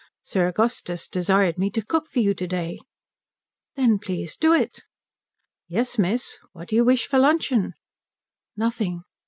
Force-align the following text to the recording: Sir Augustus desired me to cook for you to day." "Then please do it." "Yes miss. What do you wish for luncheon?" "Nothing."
Sir 0.23 0.47
Augustus 0.47 1.07
desired 1.07 1.59
me 1.59 1.69
to 1.69 1.85
cook 1.85 2.09
for 2.09 2.17
you 2.21 2.33
to 2.33 2.47
day." 2.47 2.79
"Then 3.75 3.99
please 3.99 4.35
do 4.35 4.51
it." 4.51 4.81
"Yes 5.67 5.99
miss. 5.99 6.39
What 6.53 6.69
do 6.69 6.75
you 6.75 6.83
wish 6.83 7.05
for 7.05 7.19
luncheon?" 7.19 7.75
"Nothing." 8.57 9.03